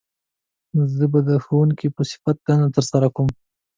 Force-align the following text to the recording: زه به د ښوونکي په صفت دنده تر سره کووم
زه 0.95 1.05
به 1.11 1.19
د 1.29 1.31
ښوونکي 1.43 1.87
په 1.95 2.01
صفت 2.11 2.35
دنده 2.47 2.69
تر 2.75 2.83
سره 2.91 3.07
کووم 3.15 3.29